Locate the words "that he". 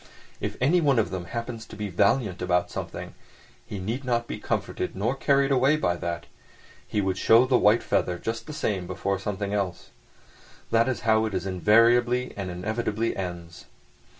5.97-7.01